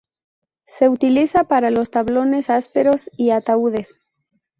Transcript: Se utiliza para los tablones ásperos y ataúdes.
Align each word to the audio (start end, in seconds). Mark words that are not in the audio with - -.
Se 0.65 0.89
utiliza 0.89 1.43
para 1.43 1.69
los 1.69 1.91
tablones 1.91 2.49
ásperos 2.49 3.07
y 3.17 3.29
ataúdes. 3.29 3.93